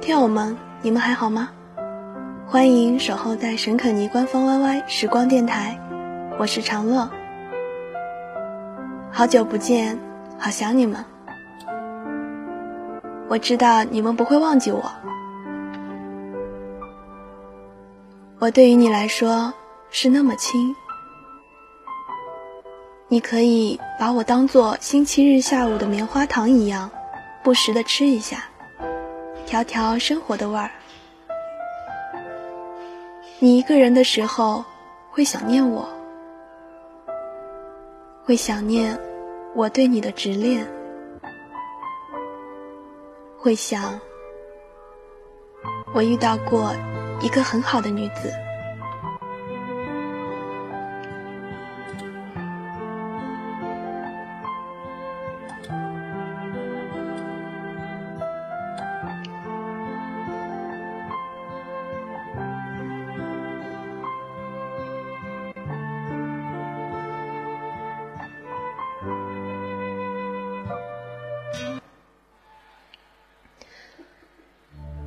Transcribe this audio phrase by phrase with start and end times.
[0.00, 1.50] 听友们，你们还好吗？
[2.46, 5.78] 欢迎守候在沈可妮官方 YY 时光电台，
[6.36, 7.08] 我是长乐。
[9.12, 9.96] 好久不见，
[10.36, 11.04] 好想你们。
[13.28, 14.82] 我知道你们不会忘记我，
[18.40, 19.54] 我对于你来说
[19.90, 20.74] 是那么轻。
[23.08, 26.88] 你可以把我当做星期日下午的棉花糖一样，
[27.42, 28.44] 不时的吃一下，
[29.44, 30.70] 调调生活的味儿。
[33.40, 34.64] 你一个人的时候，
[35.10, 35.88] 会想念我，
[38.24, 38.96] 会想念
[39.54, 40.64] 我对你的执念，
[43.36, 43.98] 会想
[45.92, 46.72] 我遇到过
[47.20, 48.32] 一个很好的女子。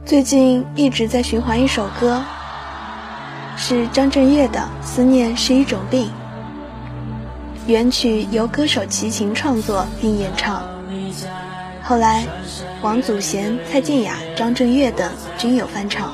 [0.06, 2.22] 最近一直在循环一首歌，
[3.56, 6.08] 是张震岳的《思念是一种病》，
[7.68, 10.62] 原曲由歌手齐秦创作并演唱，
[11.82, 12.26] 后来
[12.82, 16.14] 王祖贤、蔡健雅、张震岳等均有翻唱。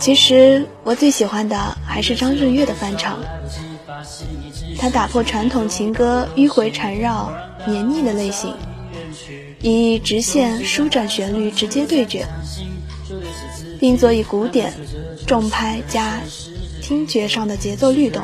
[0.00, 3.16] 其实我最喜欢的还是张震岳的翻唱，
[4.76, 7.32] 他打破传统情歌迂回缠绕、
[7.64, 8.52] 黏腻的类型。
[9.66, 12.26] 以直线舒展旋律直接对决，
[13.80, 14.74] 并佐以古典
[15.26, 16.20] 重拍加
[16.82, 18.22] 听觉上的节奏律动，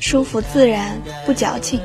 [0.00, 1.80] 舒服自然不矫情，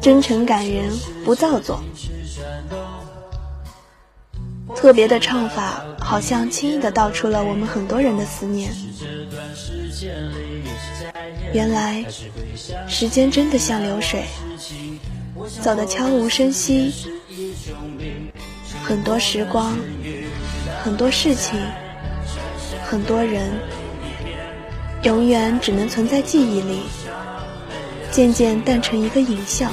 [0.00, 0.90] 真诚感人
[1.24, 1.80] 不造作。
[4.74, 8.72] 特别的唱法，好像轻易的道出了我们很多人的思念。
[11.52, 12.04] 原来，
[12.88, 14.24] 时间真的像流水。
[15.48, 16.92] 走得悄无声息，
[18.84, 19.76] 很多时光，
[20.82, 21.58] 很多事情，
[22.84, 23.50] 很多人，
[25.02, 26.82] 永远只能存在记忆里，
[28.10, 29.72] 渐渐淡成一个影像。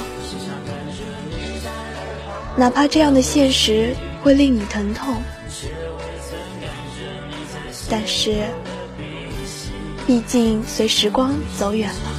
[2.56, 5.22] 哪怕这样的现实会令你疼痛，
[7.90, 8.44] 但是，
[10.06, 12.15] 毕竟随时光走远了。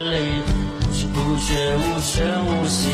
[0.00, 2.88] 不知不觉，无声无息，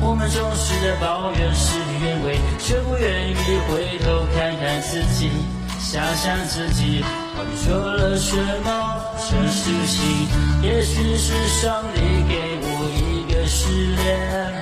[0.00, 3.34] 我们总是在抱怨事与愿违，却不愿意
[3.66, 5.32] 回头看看自己，
[5.80, 7.02] 想想自己
[7.36, 10.28] 到底做了什么蠢事情。
[10.62, 13.66] 也许是上帝给我一个试
[13.96, 14.54] 炼，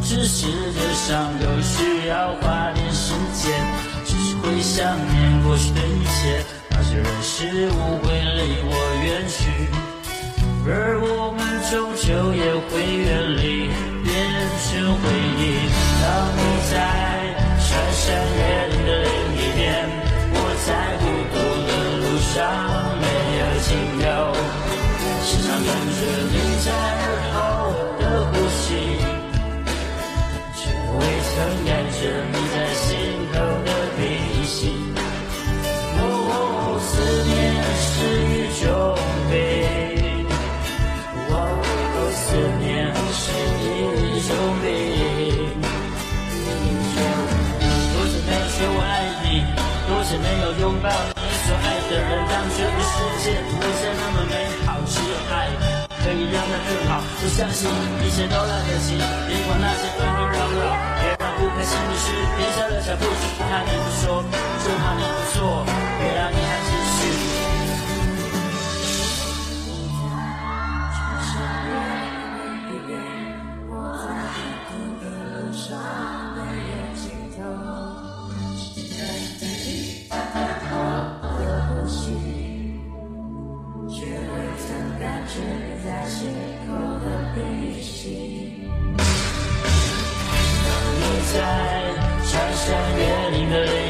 [0.00, 3.50] 只是这伤口需要花点时间，
[4.04, 8.70] 只是会想念过去的一切，那些人事物会离我
[9.04, 9.91] 远去。
[10.64, 12.06] 而我们终究
[12.38, 13.66] 也会远离，
[14.06, 14.14] 变
[14.62, 15.66] 成回忆。
[15.98, 16.06] 当
[16.38, 16.40] 你
[16.70, 16.78] 在
[17.58, 19.90] 穿山越岭的另一边，
[20.30, 20.70] 我在
[21.02, 21.36] 孤独
[21.66, 22.38] 的路上
[23.02, 23.04] 没
[23.42, 24.06] 有停留，
[25.26, 25.98] 时常感觉
[26.30, 27.36] 你在耳后
[27.98, 29.02] 的呼吸，
[30.54, 31.34] 却未曾
[56.66, 57.02] 更好。
[57.02, 57.68] 我相信
[58.02, 58.96] 一切都来得及，
[59.28, 62.06] 别管那些纷纷扰扰，别让不开心的事
[62.36, 63.04] 停下了脚步。
[63.04, 64.24] 不怕你不说，
[64.62, 65.64] 就怕你不做，
[65.98, 66.50] 别让遗憾
[91.32, 91.38] 在
[92.28, 93.81] 穿山越岭的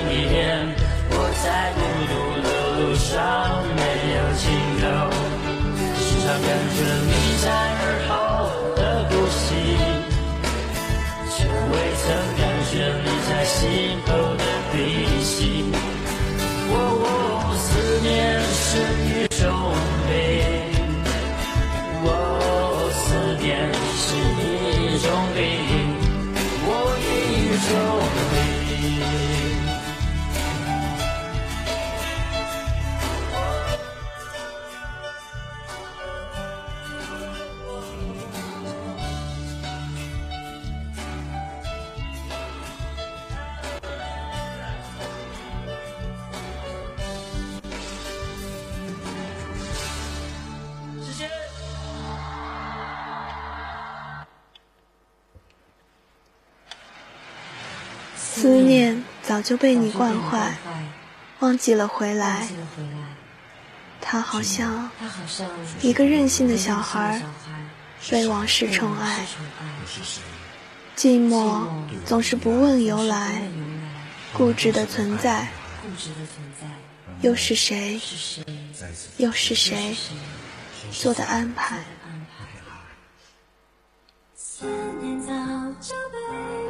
[27.64, 28.42] 一
[59.43, 60.55] 就被你惯坏，
[61.41, 62.49] 忘记了回来。
[64.00, 64.91] 他好像
[65.81, 67.23] 一个任性的小小孩孩，
[68.11, 69.27] 被往事宠爱，
[70.97, 71.67] 寂寞
[72.05, 73.43] 总是不问由来，
[74.33, 75.49] 固执的存在。
[77.21, 77.99] 又是谁？
[77.99, 78.44] 是谁
[79.17, 79.97] 又是谁
[80.91, 81.79] 做的安排？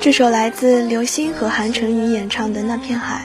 [0.03, 3.25] 这首来自刘星和韩晨宇演唱的《那片海》，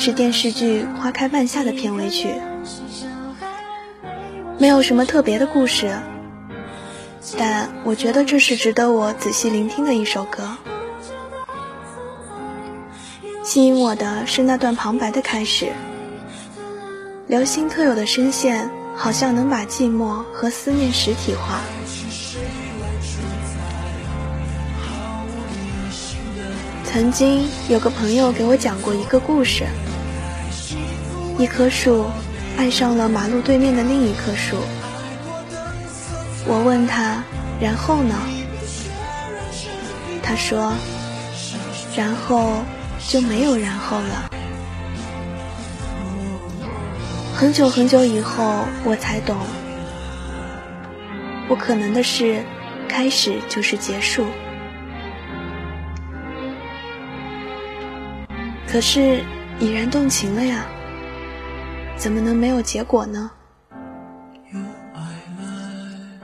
[0.00, 2.28] 是电视剧《花开半夏》的片尾曲。
[4.56, 5.92] 没有什么特别的故事，
[7.36, 10.56] 但我觉得这是值得我仔细聆听的一首歌。
[13.42, 15.72] 吸引我的是那段旁白的开始，
[17.26, 21.60] 刘星特有的声线，好像能把寂寞和思念实体化。
[26.94, 29.64] 曾经有个朋友给我讲过一个故事：
[31.36, 32.06] 一棵树
[32.56, 34.56] 爱上了马路对面的另一棵树。
[36.46, 37.20] 我问他，
[37.60, 38.14] 然后呢？
[40.22, 40.72] 他说，
[41.96, 42.62] 然后
[43.08, 44.30] 就没有然后了。
[47.34, 49.36] 很久很久以后，我才懂，
[51.48, 52.44] 不可能的事，
[52.88, 54.24] 开始就是结束。
[58.74, 59.22] 可是
[59.60, 60.66] 已然动情了呀，
[61.96, 63.30] 怎么能没有结果呢？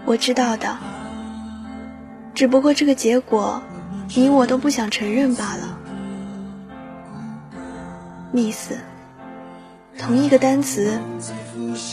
[0.05, 0.77] 我知道的，
[2.35, 3.63] 只不过这个结果，
[4.17, 5.79] 你我都不想承认罢了。
[8.35, 8.73] miss，
[9.97, 10.99] 同一个单词，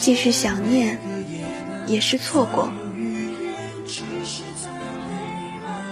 [0.02, 0.98] 既是想念，
[1.86, 2.68] 也是错过。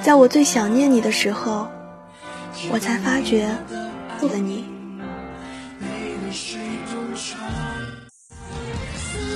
[0.01, 1.67] 在我最想念你的时候，
[2.71, 3.55] 我才发觉。
[4.27, 4.65] 了你，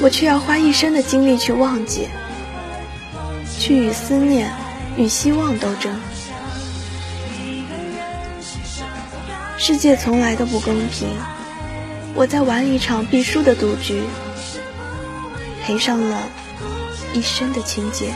[0.01, 2.07] 我却要花一生的精力去忘记，
[3.59, 4.51] 去与思念、
[4.97, 5.93] 与希望斗争。
[9.57, 11.09] 世界从来都不公平，
[12.15, 14.01] 我在玩一场必输的赌局，
[15.63, 16.23] 赔上了
[17.13, 18.13] 一生的情节。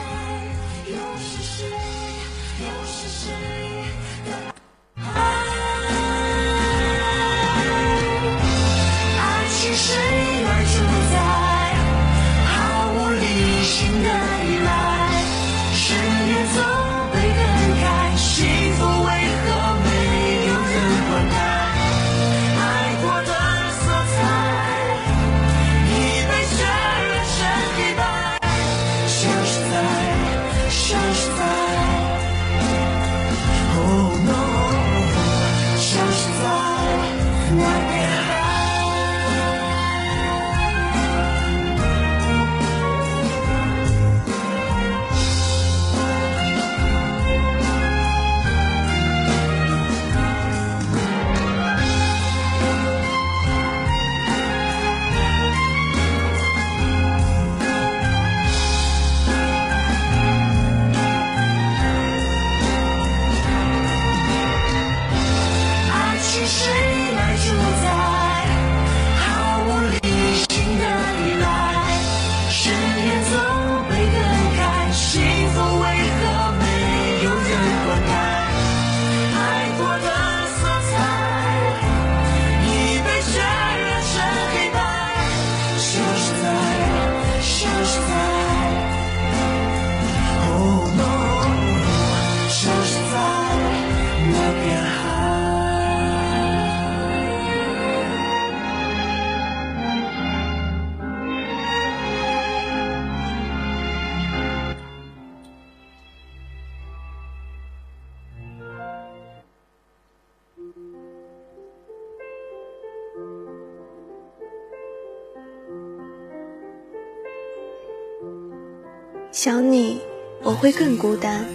[119.44, 120.00] 想你，
[120.42, 121.46] 我会更孤单。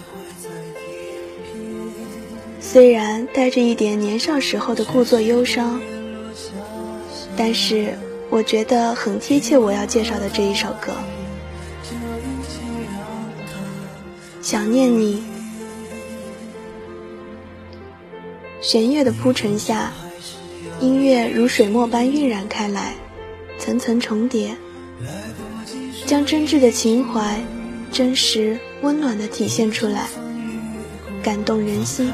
[2.61, 5.81] 虽然带着一点年少时候的故作忧伤，
[7.35, 7.95] 但是
[8.29, 10.93] 我觉得很贴切我要介绍的这一首歌。
[14.43, 15.23] 想念你，
[18.61, 19.91] 弦乐的铺陈下，
[20.79, 22.93] 音乐如水墨般晕染开来，
[23.59, 24.55] 层层重叠，
[26.05, 27.41] 将真挚的情怀、
[27.91, 30.07] 真实温暖的体现出来，
[31.23, 32.13] 感动人心。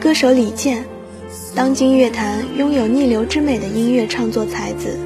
[0.00, 0.84] 歌手李健，
[1.54, 4.98] 当今乐坛拥有逆流之美的音乐创作才子。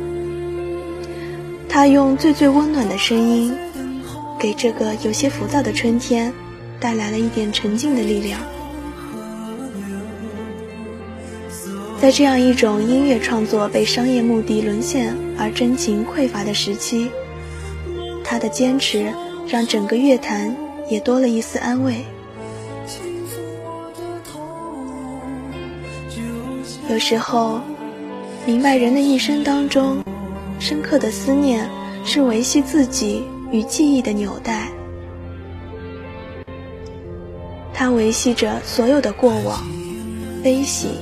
[1.68, 3.54] 他用最最温暖的声音，
[4.38, 6.32] 给这个有些浮躁的春天
[6.80, 8.40] 带来了一点沉静的力量。
[12.00, 17.10] 在这样一种音乐创作被商业目的沦陷而真情匮乏的时期，
[18.22, 19.12] 他的坚持
[19.48, 20.56] 让整个乐坛
[20.88, 22.04] 也多了一丝安慰。
[26.88, 27.60] 有时候，
[28.46, 30.02] 明白人的一生当中，
[30.60, 31.68] 深刻的思念
[32.04, 34.68] 是维系自己与记忆的纽带，
[37.74, 39.66] 它维系着所有的过往、
[40.42, 40.92] 悲喜，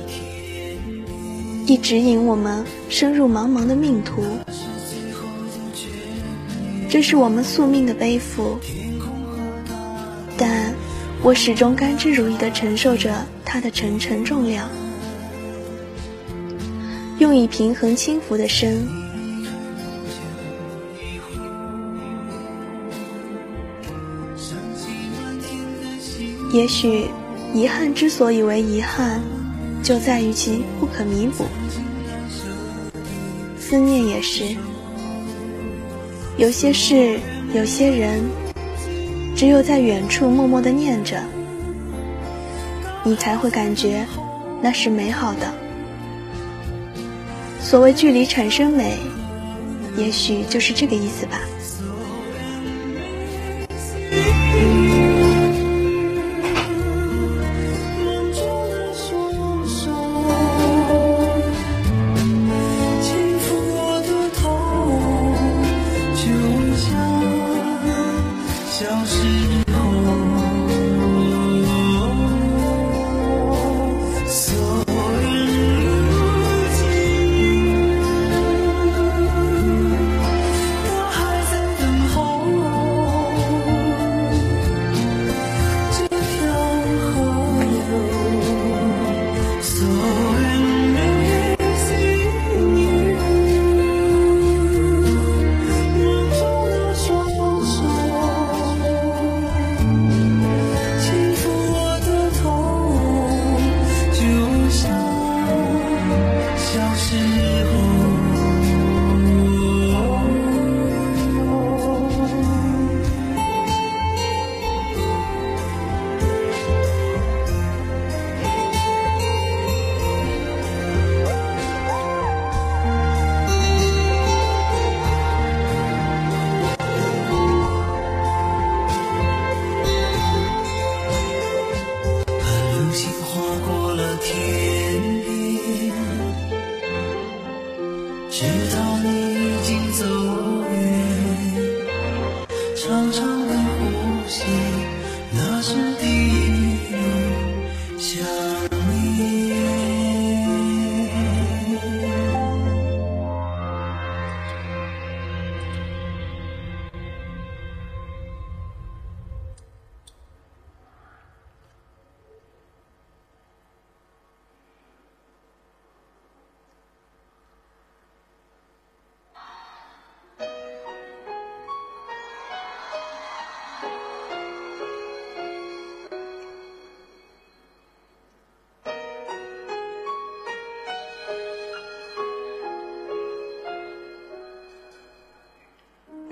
[1.67, 4.23] 亦指引我们深入茫茫的命途。
[6.89, 8.57] 这是我们宿命的背负，
[10.37, 10.73] 但
[11.21, 14.69] 我始终甘之如饴地承受着它的沉沉重量。
[17.19, 18.87] 用以平衡轻浮的身。
[26.53, 27.07] 也许，
[27.53, 29.21] 遗憾之所以为遗憾，
[29.83, 31.45] 就在于其不可弥补。
[33.59, 34.55] 思念也是，
[36.37, 37.19] 有些事，
[37.53, 38.21] 有些人，
[39.35, 41.21] 只有在远处默默的念着，
[43.03, 44.05] 你才会感觉
[44.61, 45.53] 那是美好的。
[47.59, 48.97] 所谓距离产生美，
[49.97, 51.41] 也许就是这个意思吧。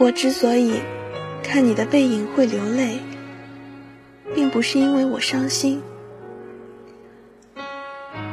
[0.05, 0.81] 我之所以
[1.41, 3.00] 看你的背影会流泪，
[4.35, 5.81] 并不是因为我伤心，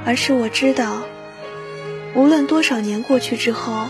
[0.04, 1.02] 而是我知道，
[2.14, 3.88] 无论多少年过去之后，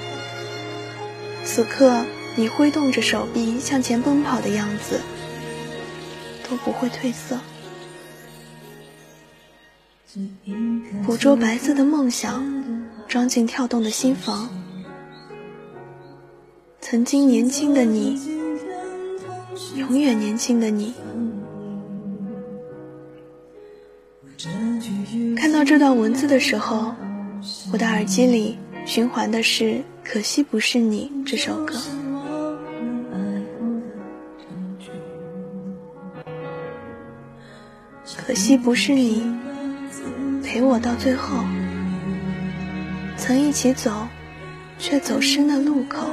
[1.43, 2.05] 此刻
[2.37, 5.01] 你挥动着手臂向前奔跑的样子，
[6.49, 7.37] 都不会褪色。
[11.05, 12.63] 捕捉白色的梦想，
[13.09, 14.62] 装进跳动的心房。
[16.85, 18.21] 曾经年轻的你，
[19.77, 20.93] 永远年轻的你。
[25.37, 26.93] 看到这段文字的时候，
[27.73, 29.65] 我的耳机里循环的是
[30.05, 31.81] 《可惜不是你》这首歌。
[38.27, 39.23] 可惜不是你
[40.43, 41.45] 陪我到最后，
[43.17, 44.09] 曾一起走，
[44.79, 46.09] 却走失那路口。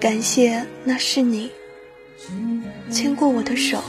[0.00, 1.50] 感谢那是你
[2.90, 3.82] 牵过我的手。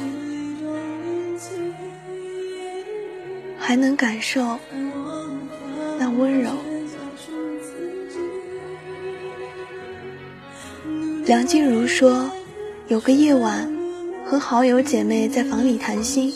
[3.58, 4.60] 还能感受
[5.98, 6.51] 那温柔。
[11.25, 12.30] 梁静茹说
[12.89, 13.72] ：“有个夜晚，
[14.25, 16.34] 和好友姐妹在房里谈心，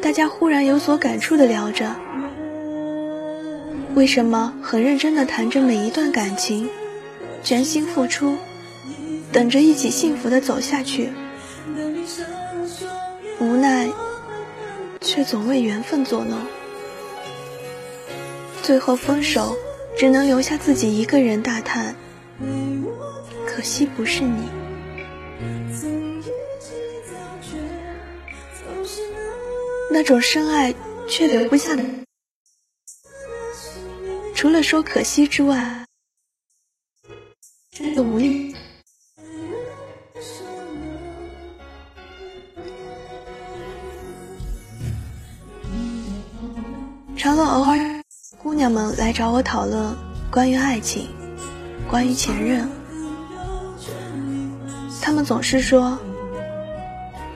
[0.00, 1.96] 大家忽然有所感触的聊着，
[3.96, 6.68] 为什么很认真的谈着每一段感情，
[7.42, 8.36] 全心付出，
[9.32, 11.10] 等着一起幸福的走下去，
[13.40, 13.88] 无奈。”
[15.02, 16.38] 却总为缘分作弄，
[18.62, 19.56] 最后分手，
[19.96, 21.96] 只能留下自己一个人大叹：
[23.46, 24.42] 可惜不是你。
[29.90, 30.72] 那种深爱
[31.08, 31.82] 却留不下的，
[34.34, 35.79] 除了说可惜之外，
[38.02, 38.54] 无力。
[47.16, 48.02] 常了偶尔，
[48.42, 49.94] 姑娘们来找我讨论
[50.30, 51.08] 关于爱情，
[51.90, 52.68] 关于前任。
[55.02, 55.98] 他们总是说：“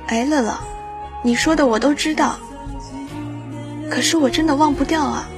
[0.09, 0.59] 哎，乐乐，
[1.23, 2.39] 你说的我都知道，
[3.91, 5.29] 可是我真的忘不掉啊。”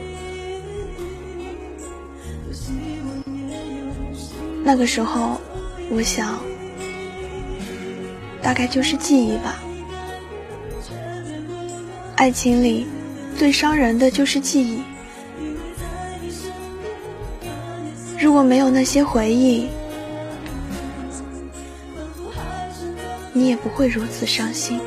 [4.67, 5.41] 那个时候，
[5.89, 6.41] 我想，
[8.43, 9.63] 大概就是记忆吧。
[12.17, 12.89] 爱情里。
[13.39, 14.81] 最伤人的就是记忆，
[18.19, 19.69] 如果没有那些回忆，
[23.35, 24.81] 你也不会如此伤心。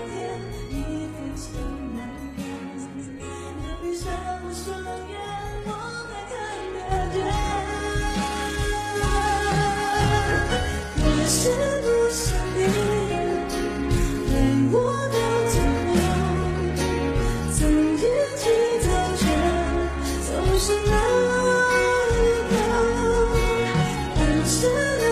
[24.69, 25.08] to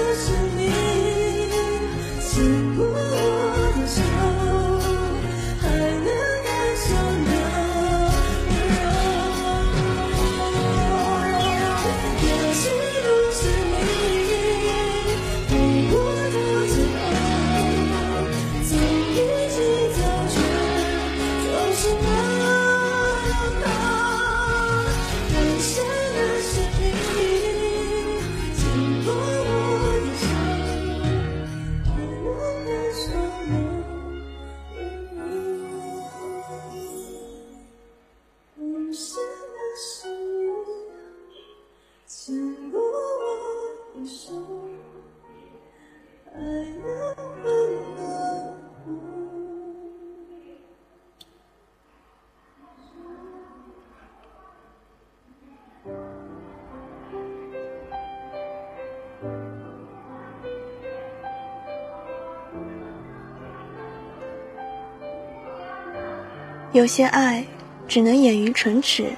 [66.74, 67.46] 有些爱，
[67.88, 69.12] 只能掩于唇齿，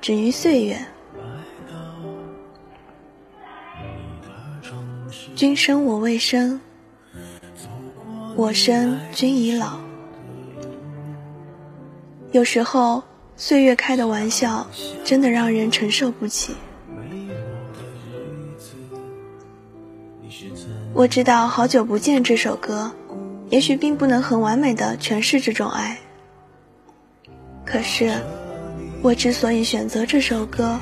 [0.00, 0.78] 止于岁月。
[5.34, 6.60] 君生我未生，
[8.36, 9.78] 我生君已老。
[12.30, 13.02] 有时候，
[13.36, 14.66] 岁月开的玩笑，
[15.02, 16.54] 真的让人承受不起。
[20.94, 22.92] 我知道《好久不见》这首歌，
[23.48, 25.98] 也许并不能很完美的诠释这种爱。
[27.72, 28.12] 可是，
[29.00, 30.78] 我之所以选择这首歌，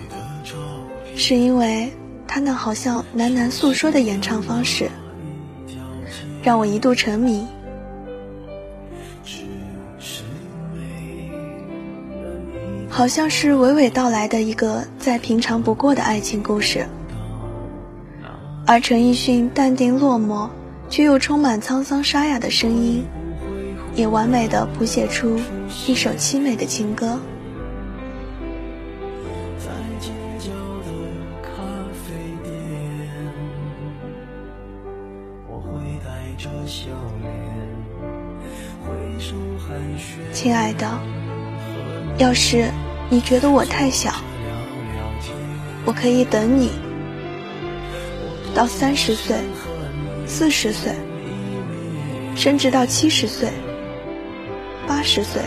[1.15, 1.89] 是因为
[2.27, 4.91] 他那好像喃喃诉说的演唱方式，
[6.43, 7.47] 让我一度沉迷。
[12.89, 16.85] 好像是娓娓道来的一个再平常不过的爱情故事，
[18.67, 20.51] 而陈奕迅淡定落寞
[20.89, 23.05] 却又充满沧桑沙哑的声音。
[23.95, 25.39] 也完美的谱写出
[25.87, 27.19] 一首凄美的情歌。
[40.33, 40.89] 亲爱的，
[42.19, 42.71] 要是
[43.09, 44.13] 你觉得我太小，
[45.85, 46.71] 我可以等你
[48.55, 49.37] 到三十岁、
[50.27, 50.93] 四十岁，
[52.35, 53.49] 甚至到七十岁。
[55.01, 55.41] 八十岁。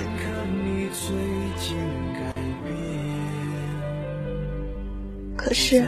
[5.37, 5.85] 可是，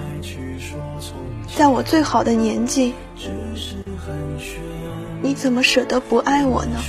[1.57, 2.93] 在我最好的年纪，
[5.19, 6.79] 你怎么舍得不爱我呢？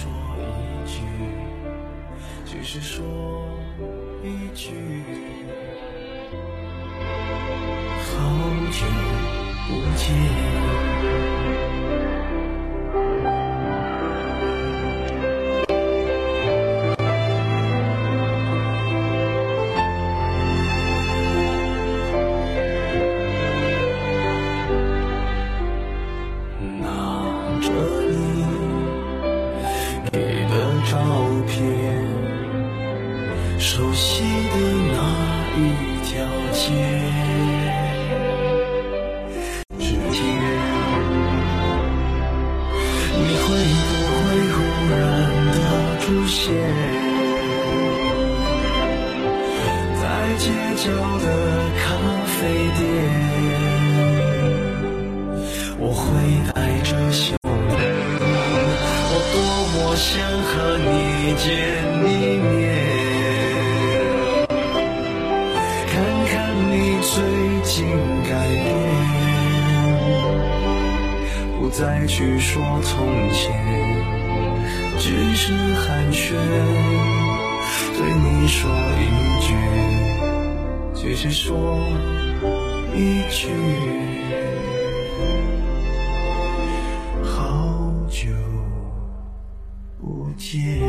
[90.56, 90.85] 不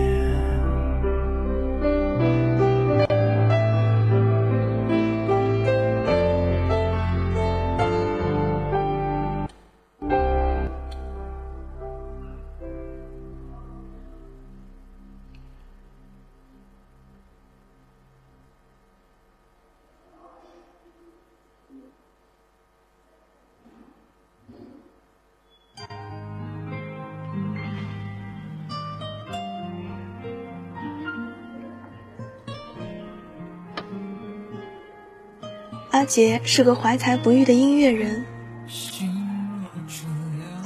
[35.98, 38.24] 阿杰是个怀才不遇的音乐人，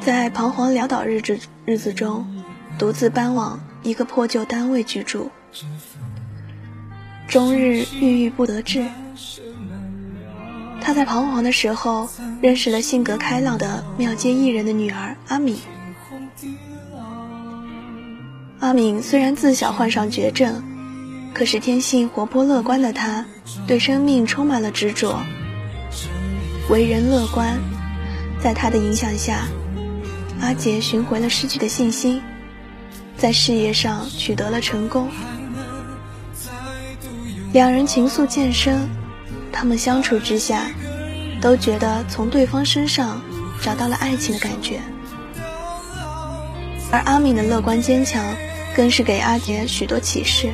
[0.02, 2.28] 在彷徨潦倒日子日子中，
[2.78, 5.32] 独自搬往一个破旧单位居住，
[7.30, 8.86] 终日郁郁不得志。
[10.82, 12.10] 他在彷徨的时候，
[12.42, 15.58] 认识了性格开朗的庙街艺人的女儿阿敏。
[18.60, 20.62] 阿敏虽然自小患上绝症，
[21.34, 23.26] 可是天性活泼乐观的她。
[23.68, 25.20] 对生命充满了执着，
[26.70, 27.60] 为人乐观，
[28.42, 29.46] 在他的影响下，
[30.40, 32.22] 阿杰寻回了失去的信心，
[33.18, 35.10] 在事业上取得了成功。
[37.52, 38.88] 两人情愫渐深，
[39.52, 40.72] 他们相处之下，
[41.42, 43.22] 都觉得从对方身上
[43.62, 44.80] 找到了爱情的感觉。
[46.90, 48.24] 而阿敏的乐观坚强，
[48.76, 50.50] 更是给阿杰许多启示。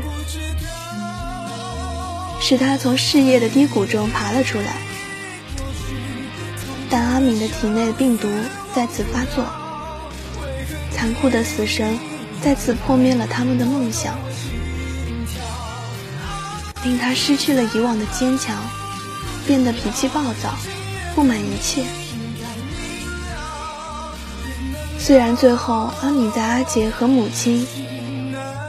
[2.50, 4.78] 使他从事业的低谷中爬了出来，
[6.90, 8.30] 但阿敏的体内病毒
[8.74, 9.44] 再次发作，
[10.90, 12.00] 残酷的死神
[12.42, 14.18] 再次破灭了他们的梦想，
[16.86, 18.56] 令他失去了以往的坚强，
[19.46, 20.56] 变得脾气暴躁，
[21.14, 21.84] 不满一切。
[24.98, 27.68] 虽然最后阿敏在阿杰和母亲、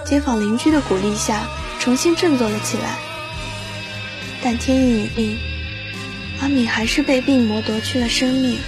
[0.05, 1.47] 街坊邻居的鼓励下，
[1.79, 3.08] 重新振作了起来。
[4.41, 5.37] 但天意已定，
[6.41, 8.59] 阿敏还是被病魔夺去了生命，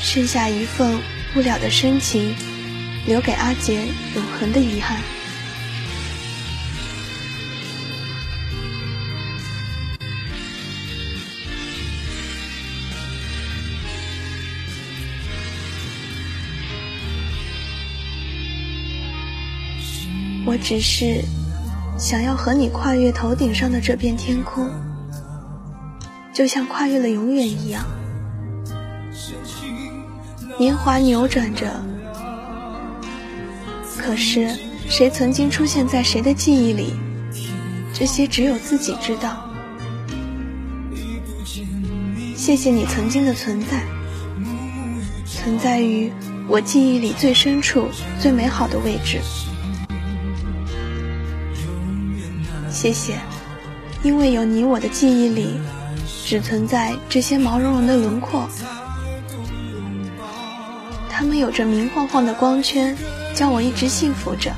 [0.00, 0.98] 剩下一份
[1.32, 2.34] 不了的深情，
[3.06, 3.82] 留给阿杰
[4.14, 5.00] 永恒的遗憾。
[20.46, 21.22] 我只是。
[21.98, 24.70] 想要和你跨越头顶上的这片天空，
[26.32, 27.84] 就像跨越了永远一样。
[30.58, 31.70] 年华扭转着，
[33.96, 34.54] 可是
[34.88, 36.92] 谁曾经出现在谁的记忆里，
[37.94, 39.42] 这些只有自己知道。
[42.36, 43.82] 谢谢你曾经的存在，
[45.26, 46.12] 存在于
[46.46, 47.88] 我记忆里最深处、
[48.20, 49.18] 最美好的位置。
[52.76, 53.18] 谢谢，
[54.02, 55.58] 因为有你，我的记忆里
[56.26, 58.46] 只存在这些毛茸茸的轮廓，
[61.08, 62.94] 它们有着明晃晃的光圈，
[63.34, 64.52] 叫我一直幸福着。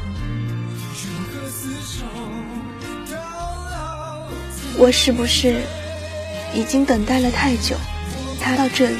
[4.77, 5.63] 我是不是
[6.53, 7.77] 已经等待了太久？
[8.41, 8.97] 他到这里。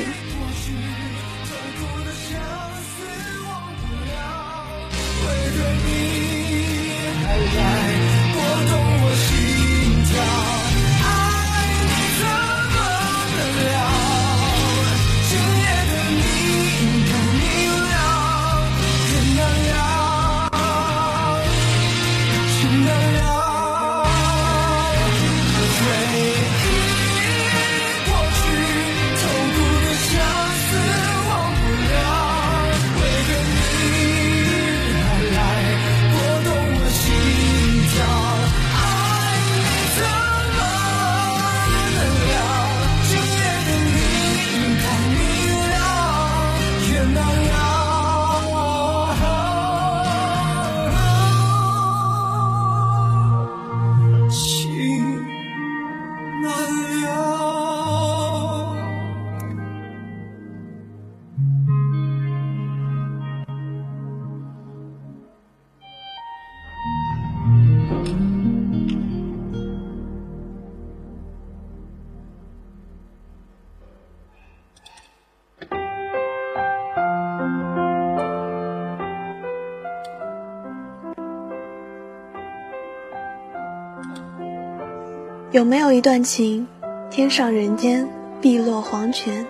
[85.59, 86.69] 有没有一段情，
[87.11, 88.09] 天上人间，
[88.41, 89.45] 碧落黄泉？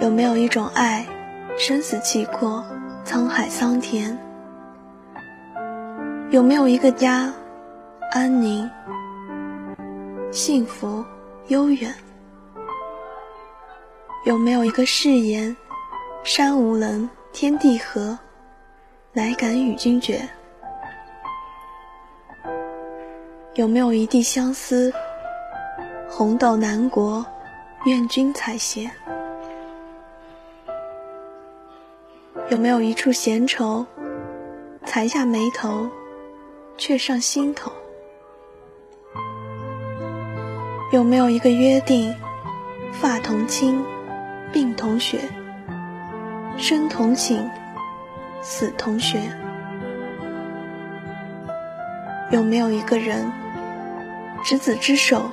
[0.00, 1.06] 有没有一种爱，
[1.56, 2.64] 生死契阔，
[3.04, 4.18] 沧海桑田？
[6.30, 7.32] 有没有一个家，
[8.10, 8.68] 安宁、
[10.32, 11.04] 幸福、
[11.46, 11.94] 悠远？
[14.26, 15.56] 有没有一个誓言，
[16.24, 18.18] 山无棱，天地合，
[19.12, 20.28] 乃敢与君绝？
[23.60, 24.90] 有没有一地相思？
[26.08, 27.22] 红豆南国，
[27.84, 28.88] 愿君采撷。
[32.48, 33.84] 有没有一处闲愁？
[34.86, 35.86] 才下眉头，
[36.78, 37.70] 却上心头。
[40.90, 42.16] 有没有一个约定？
[42.92, 43.84] 发同青，
[44.54, 45.20] 鬓同雪，
[46.56, 47.46] 生同寝，
[48.40, 49.20] 死同穴。
[52.30, 53.30] 有没有一个人，
[54.42, 55.30] 执子之手，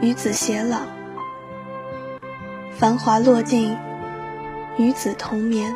[0.00, 0.80] 与子偕老，
[2.76, 3.76] 繁华落尽，
[4.76, 5.72] 与子同眠？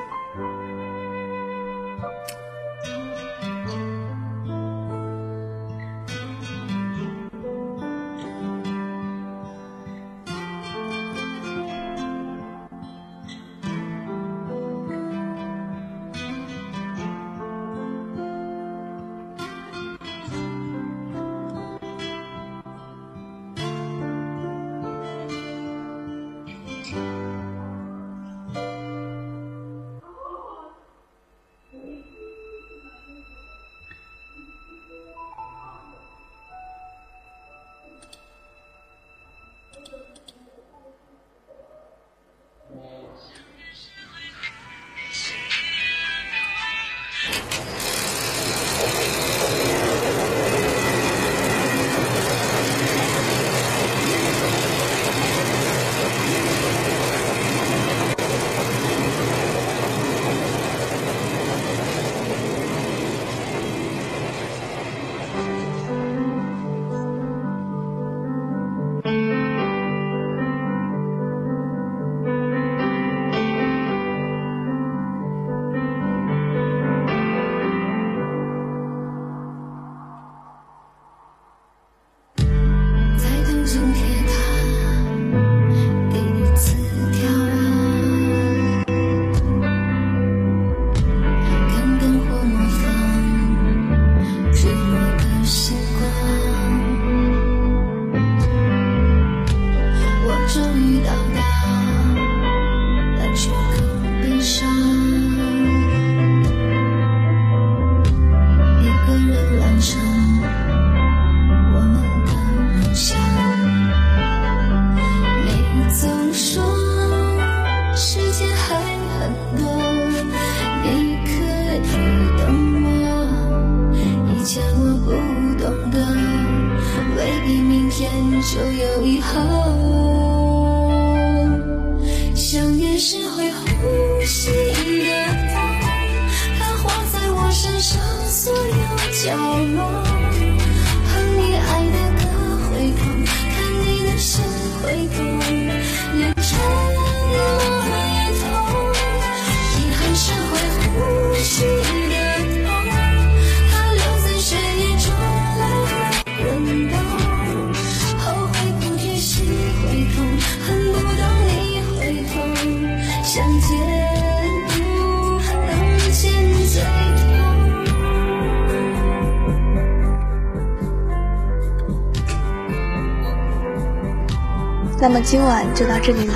[175.00, 176.34] 那么今晚就到这里了。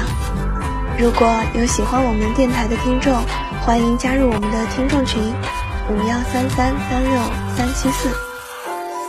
[0.98, 3.12] 如果有喜欢我们电台的听众
[3.60, 5.20] 欢迎加入我们的听众群
[5.90, 7.12] 五幺三三三六
[7.54, 8.08] 三七四。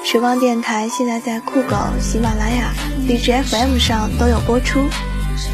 [0.04, 2.74] 时光电台现在在酷狗喜马拉雅
[3.08, 4.90] bgfm 上都有播出。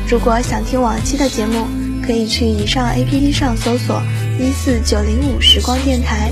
[0.09, 1.67] 如果想听往期的节目
[2.03, 4.01] 可以去以上 app 上搜索
[4.39, 6.31] 一四九零五时光电台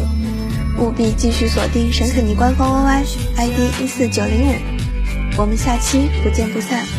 [0.79, 2.83] 务必继续锁定神可尼官方
[3.37, 4.55] yyid 一四九零五。
[5.37, 6.98] 我们下期不见不散。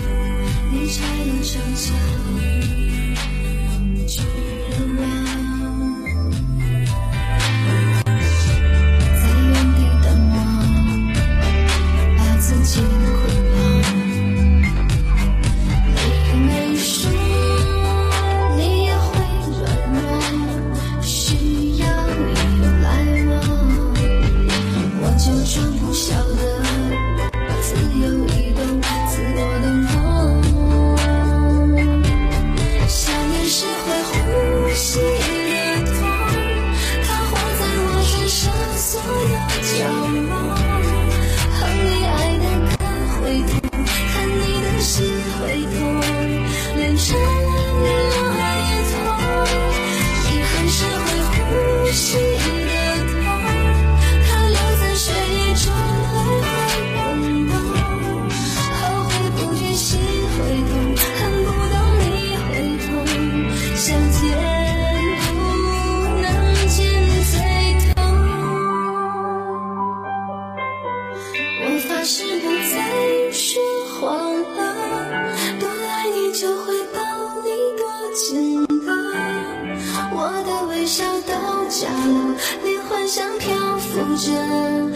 [84.16, 84.89] 着